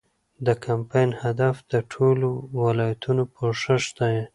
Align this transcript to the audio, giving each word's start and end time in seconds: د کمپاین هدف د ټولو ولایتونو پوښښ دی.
د 0.45 0.47
کمپاین 0.65 1.09
هدف 1.23 1.55
د 1.71 1.73
ټولو 1.91 2.29
ولایتونو 2.61 3.23
پوښښ 3.35 3.83
دی. 3.99 4.15